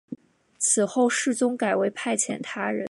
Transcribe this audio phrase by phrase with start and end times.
[0.57, 2.79] 此后世宗改为派遣他人。